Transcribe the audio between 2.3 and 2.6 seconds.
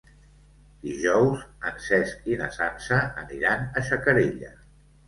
i na